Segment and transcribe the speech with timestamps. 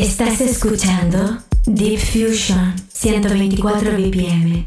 [0.00, 4.64] Estás escuchando Deep Fusion 124 BPM.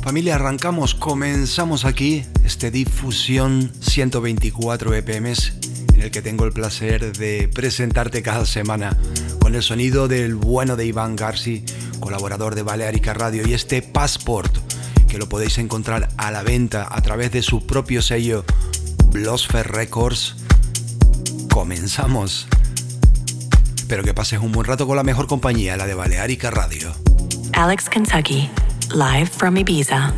[0.00, 7.14] Familia, arrancamos, comenzamos aquí este Deep Fusion 124 BPM en el que tengo el placer
[7.14, 8.96] de presentarte cada semana
[9.38, 11.62] con el sonido del bueno de Iván Garci,
[12.00, 14.56] colaborador de Balearica Radio y este Passport
[15.06, 18.46] que lo podéis encontrar a la venta a través de su propio sello
[19.12, 20.45] Blosfer Records
[21.56, 22.46] comenzamos.
[23.78, 26.92] Espero que pases un buen rato con la mejor compañía, la de Balearica Radio.
[27.54, 28.50] Alex Kentucky,
[28.90, 30.12] live from Ibiza.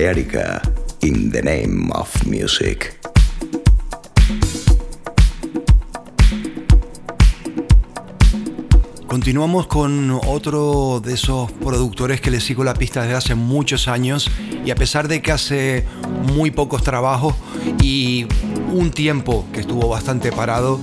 [0.00, 0.62] Balearica
[1.02, 2.98] in the name of music.
[9.06, 14.30] Continuamos con otro de esos productores que le sigo la pista desde hace muchos años
[14.64, 15.84] y a pesar de que hace
[16.34, 17.34] muy pocos trabajos
[17.82, 18.26] y
[18.72, 20.80] un tiempo que estuvo bastante parado,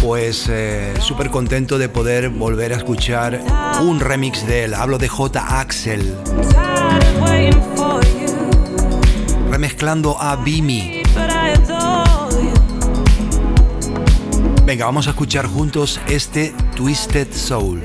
[0.00, 3.40] pues eh, súper contento de poder volver a escuchar
[3.80, 4.74] un remix de él.
[4.74, 5.60] Hablo de J.
[5.60, 6.14] Axel
[9.62, 11.04] mezclando a Bimi.
[14.64, 17.80] Venga, vamos a escuchar juntos este Twisted Soul.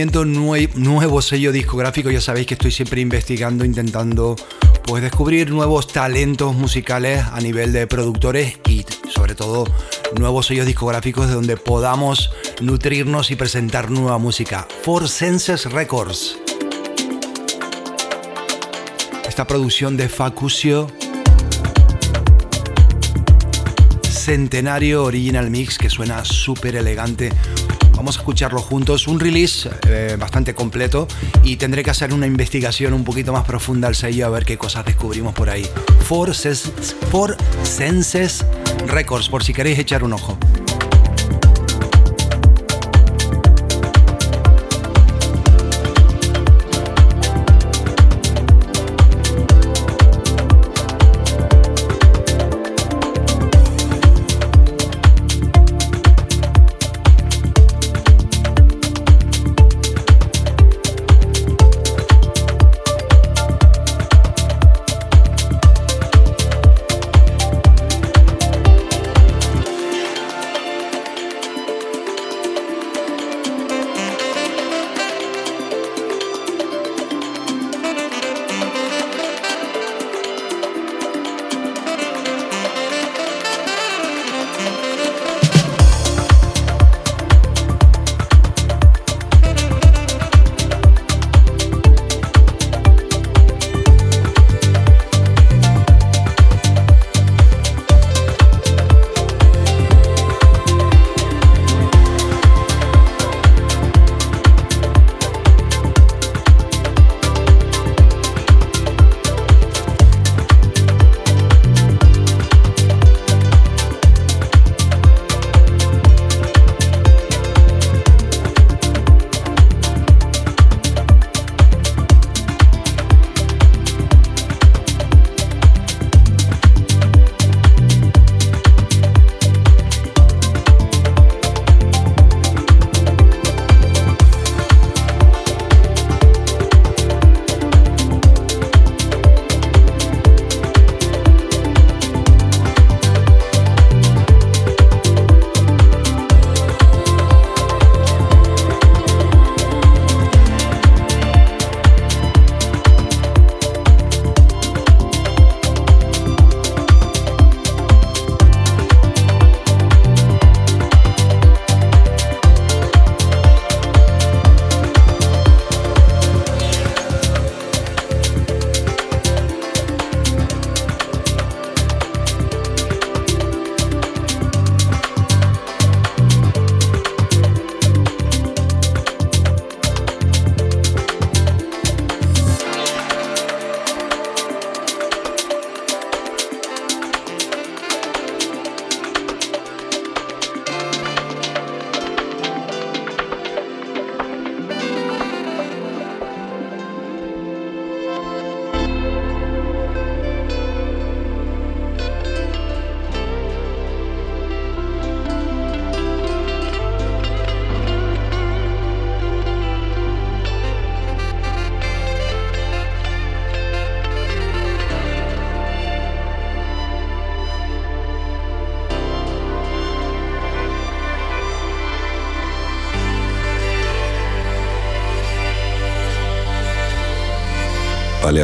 [0.00, 2.10] Descubrimiento, nuevo sello discográfico.
[2.10, 4.34] Ya sabéis que estoy siempre investigando, intentando
[4.84, 9.66] pues descubrir nuevos talentos musicales a nivel de productores y sobre todo
[10.18, 12.30] nuevos sellos discográficos de donde podamos
[12.62, 14.66] nutrirnos y presentar nueva música.
[14.84, 16.38] Four Senses Records.
[19.28, 20.86] Esta producción de Facusio
[24.08, 27.30] Centenario Original Mix que suena súper elegante.
[28.00, 31.06] Vamos a escucharlo juntos, un release eh, bastante completo
[31.44, 34.56] y tendré que hacer una investigación un poquito más profunda al sello a ver qué
[34.56, 35.66] cosas descubrimos por ahí.
[36.08, 36.34] Four
[37.62, 38.46] Senses
[38.86, 40.38] Records, por si queréis echar un ojo.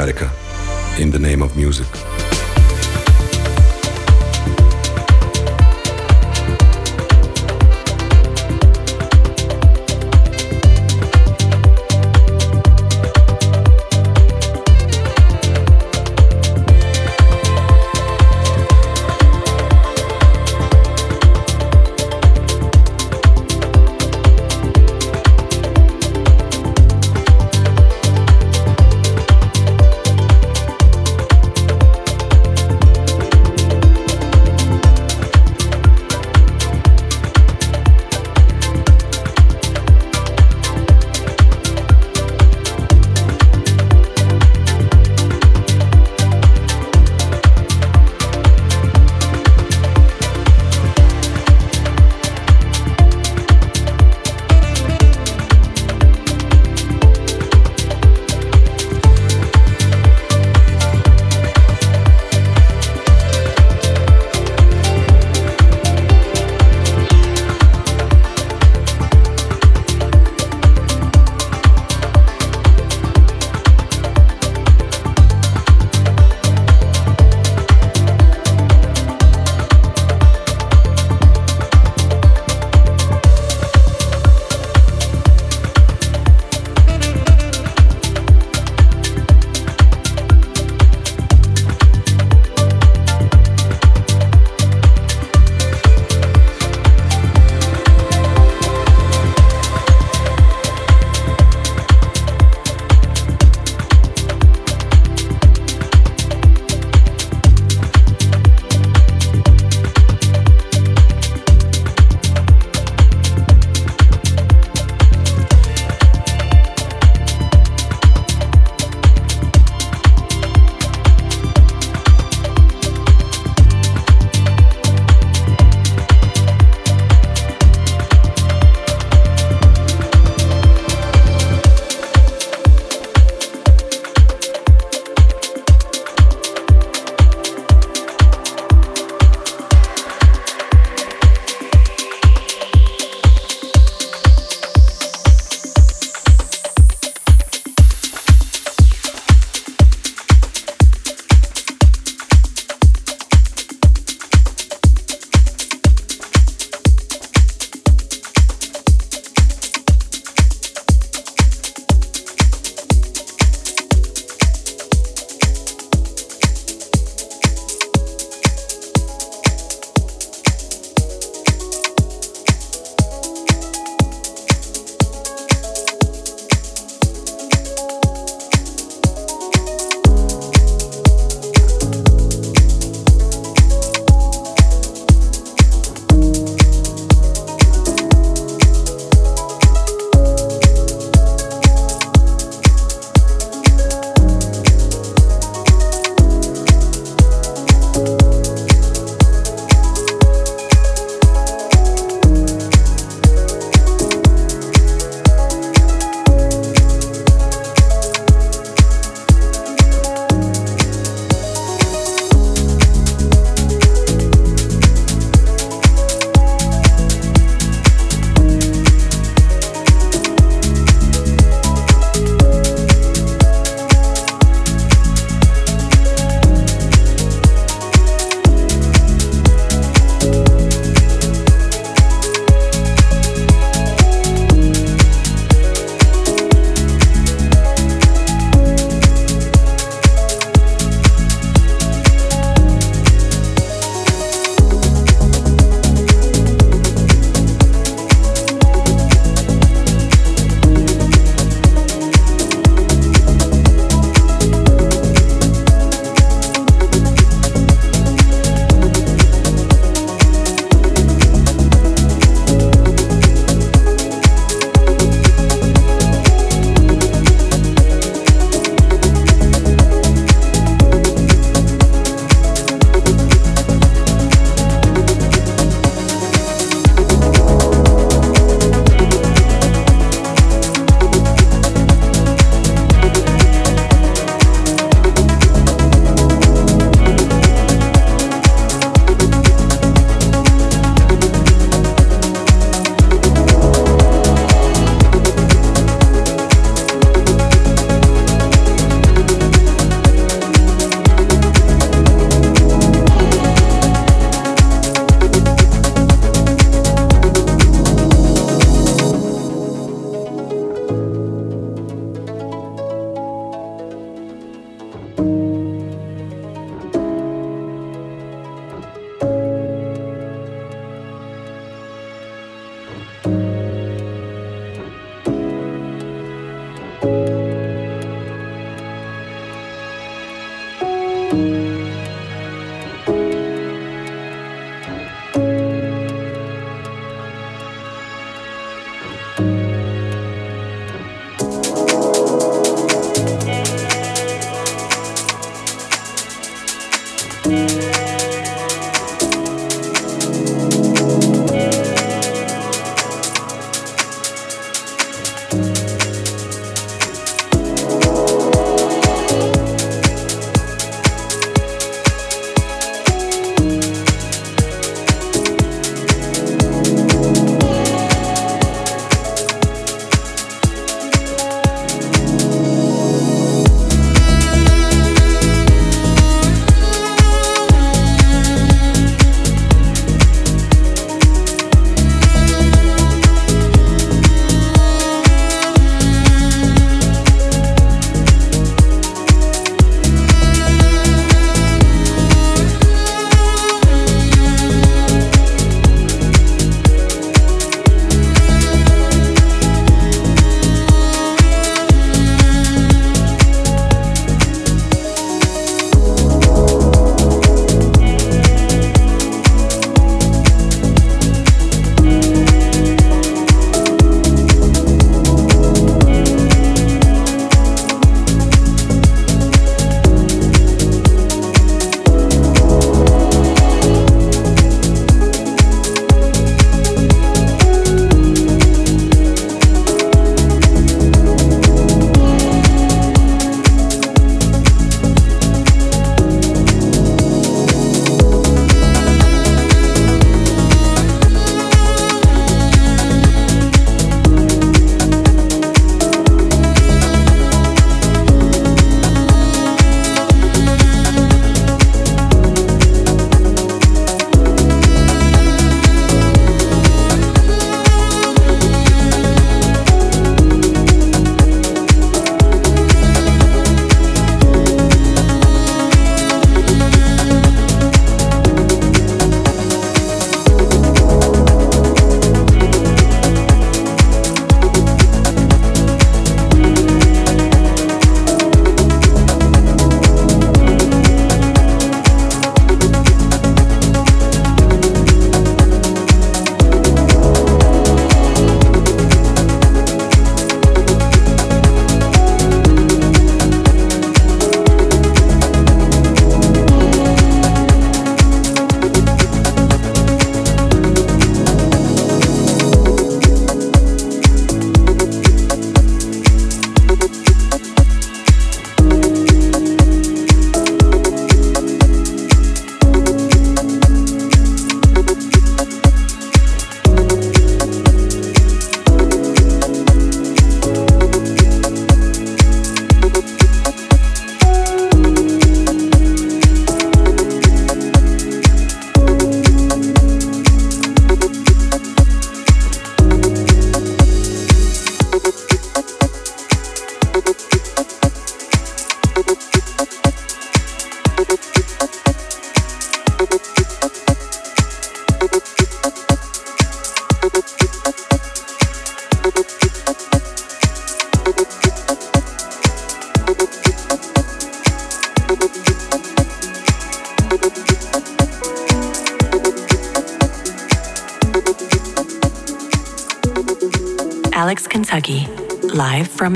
[0.06, 0.30] Balearica,
[1.00, 1.95] in the name of music.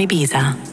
[0.01, 0.70] 没比赛。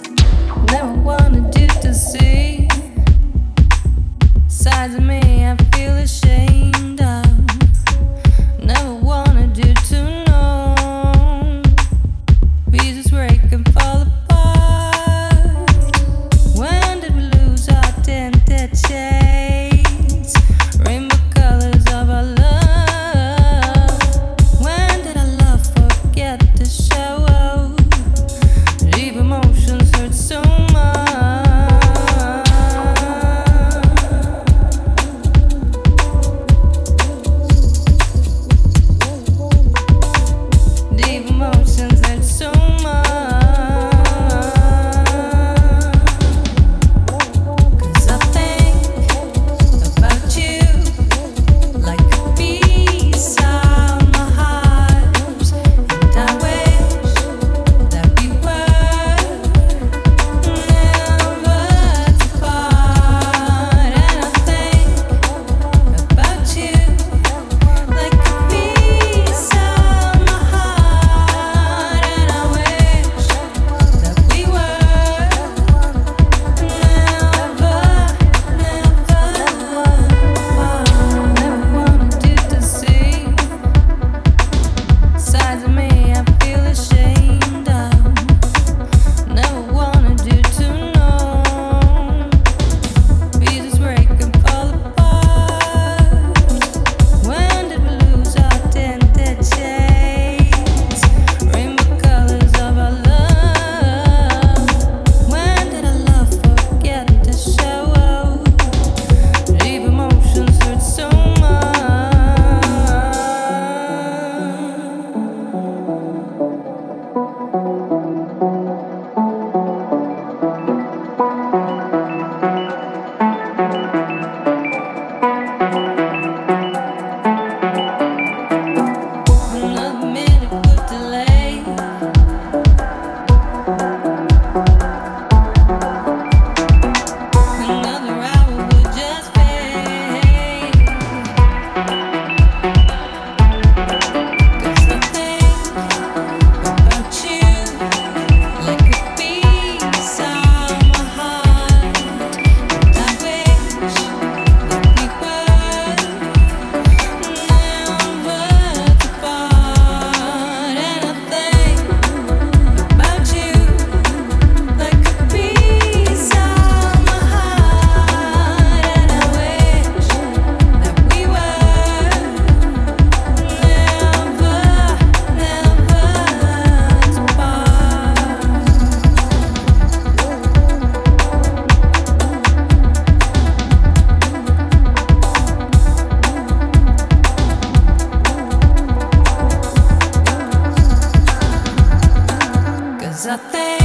[193.28, 193.76] nothing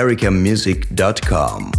[0.00, 1.72] balearicanmusic.com.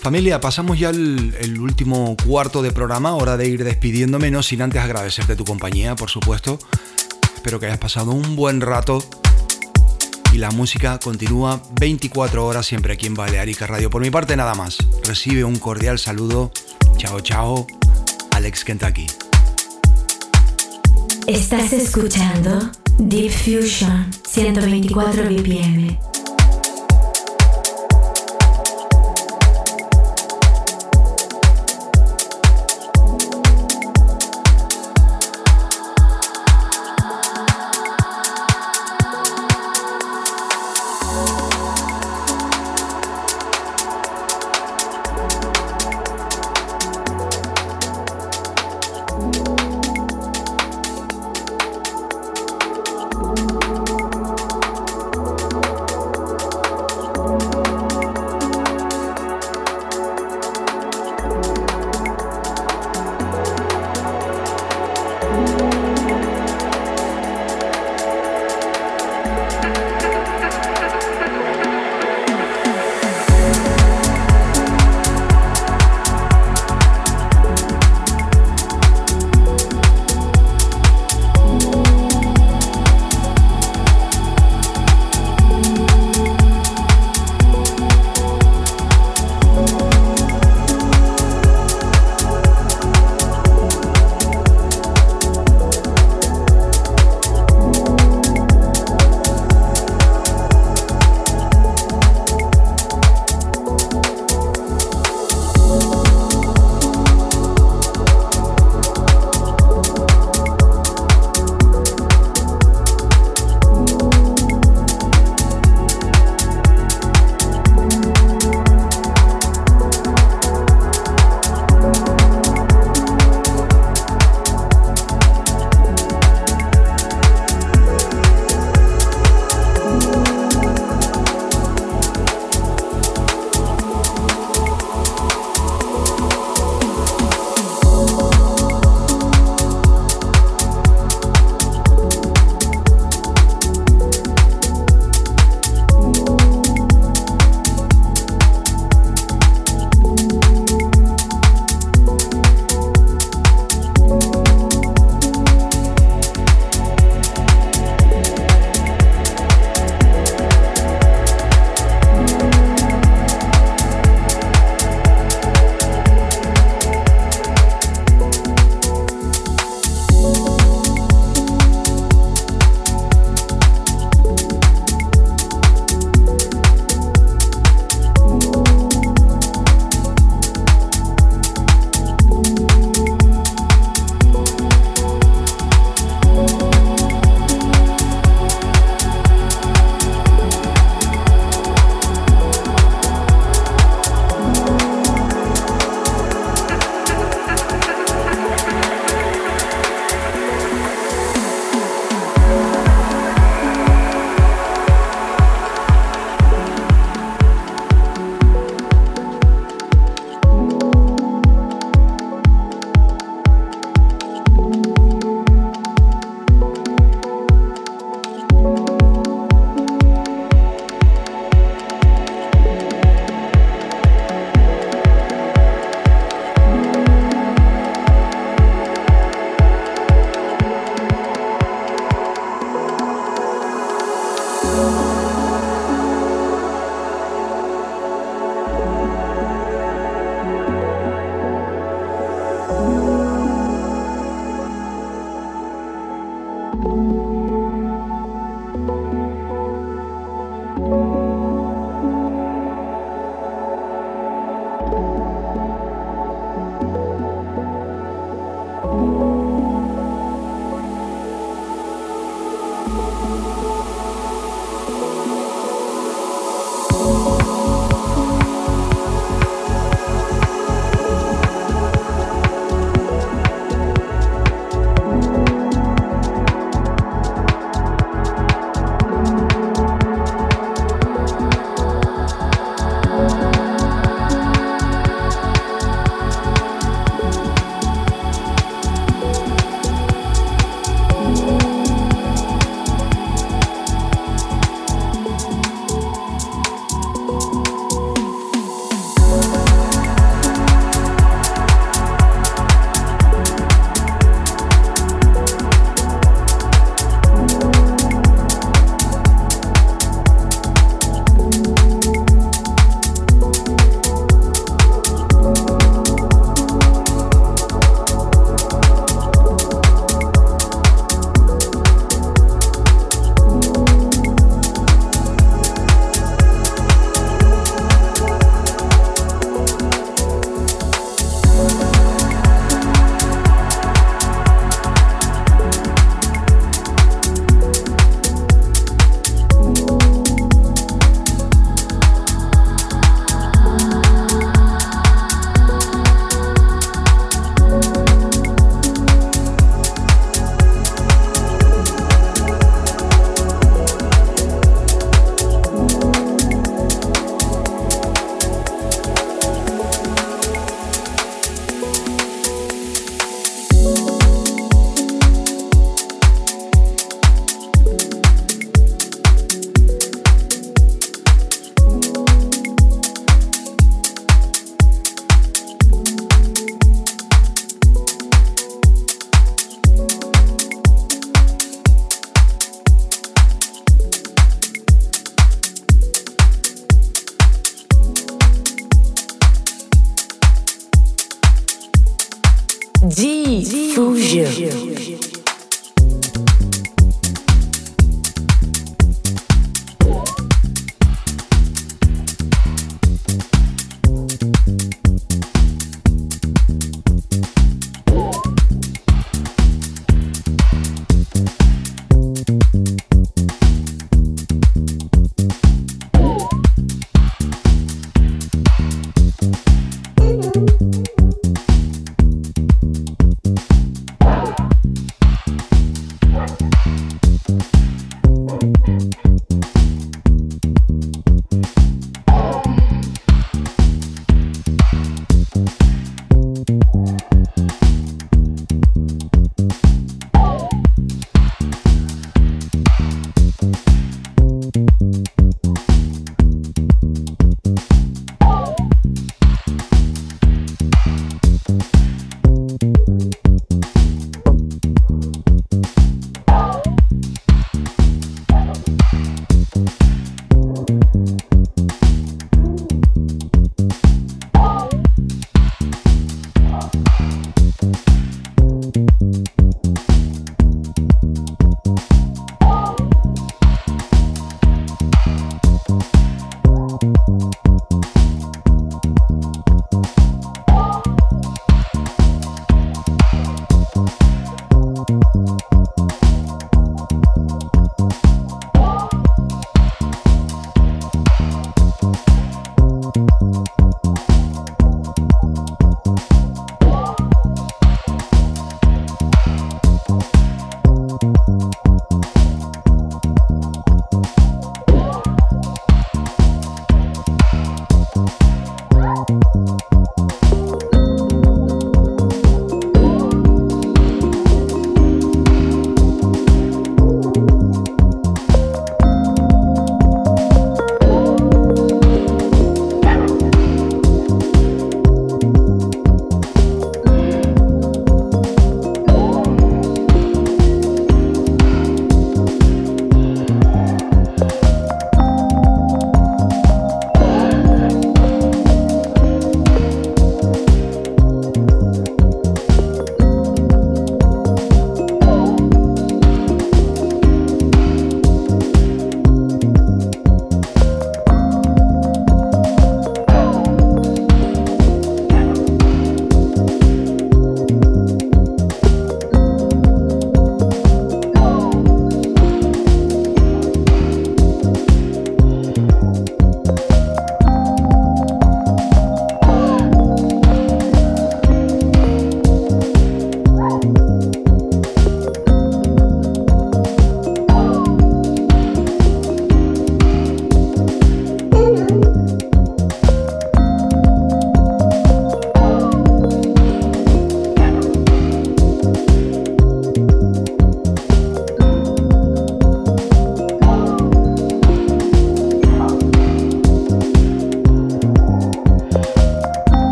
[0.00, 4.62] Familia, pasamos ya el, el, último cuarto de programa, hora de ir despidiéndome, no sin
[4.62, 6.58] antes agradecerte tu compañía, por supuesto.
[7.36, 9.04] Espero que hayas pasado un buen rato
[10.32, 13.90] y la música continúa 24 horas siempre aquí en Balearica Radio.
[13.90, 16.50] Por mi parte nada más, recibe un cordial saludo.
[16.96, 17.66] Chao, chao,
[18.32, 19.06] Alex Kentucky.
[21.26, 26.21] Estás escuchando Deep Fusion 124 BPM.